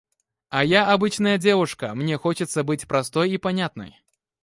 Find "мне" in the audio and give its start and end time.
1.93-2.17